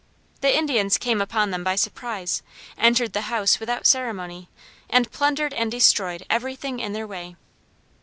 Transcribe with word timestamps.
The 0.39 0.57
Indians 0.57 0.97
came 0.97 1.21
upon 1.21 1.51
them 1.51 1.63
by 1.63 1.75
surprise, 1.75 2.41
entered 2.75 3.13
the 3.13 3.29
house 3.29 3.59
without 3.59 3.85
ceremony, 3.85 4.49
and 4.89 5.11
plundered 5.11 5.53
and 5.53 5.69
destroyed 5.69 6.25
everything 6.27 6.79
in 6.79 6.93
their 6.93 7.05
way. 7.05 7.35